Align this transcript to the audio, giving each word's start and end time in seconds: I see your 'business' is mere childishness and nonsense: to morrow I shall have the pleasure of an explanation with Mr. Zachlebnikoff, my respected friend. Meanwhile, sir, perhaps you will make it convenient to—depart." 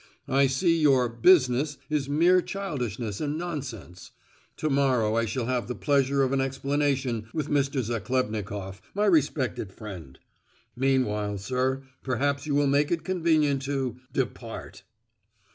I 0.27 0.47
see 0.47 0.75
your 0.81 1.07
'business' 1.07 1.77
is 1.87 2.09
mere 2.09 2.41
childishness 2.41 3.21
and 3.21 3.37
nonsense: 3.37 4.09
to 4.57 4.67
morrow 4.67 5.15
I 5.15 5.25
shall 5.25 5.45
have 5.45 5.67
the 5.67 5.75
pleasure 5.75 6.23
of 6.23 6.33
an 6.33 6.41
explanation 6.41 7.27
with 7.35 7.49
Mr. 7.49 7.83
Zachlebnikoff, 7.83 8.81
my 8.95 9.05
respected 9.05 9.71
friend. 9.71 10.17
Meanwhile, 10.75 11.37
sir, 11.37 11.83
perhaps 12.01 12.47
you 12.47 12.55
will 12.55 12.65
make 12.65 12.89
it 12.89 13.03
convenient 13.03 13.61
to—depart." 13.61 14.81